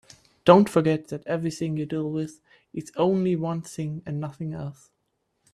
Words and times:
Don't 0.45 0.67
forget 0.67 1.09
that 1.09 1.27
everything 1.27 1.77
you 1.77 1.85
deal 1.85 2.09
with 2.09 2.41
is 2.73 2.91
only 2.95 3.35
one 3.35 3.61
thing 3.61 4.01
and 4.03 4.19
nothing 4.19 4.51
else. 4.51 4.89